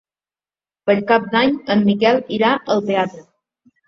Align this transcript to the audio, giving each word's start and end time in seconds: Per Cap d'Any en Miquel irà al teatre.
Per 0.89 0.95
Cap 1.11 1.27
d'Any 1.35 1.53
en 1.75 1.83
Miquel 1.89 2.17
irà 2.39 2.55
al 2.77 2.81
teatre. 2.89 3.23